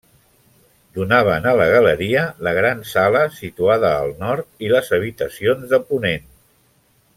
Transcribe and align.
Donaven 0.99 1.45
a 1.51 1.53
la 1.59 1.67
galeria 1.73 2.23
la 2.47 2.55
gran 2.61 2.81
sala, 2.93 3.23
situada 3.41 3.93
al 3.99 4.15
nord, 4.25 4.49
i 4.69 4.75
les 4.75 4.91
habitacions 4.99 5.69
de 5.75 5.83
ponent. 5.93 6.27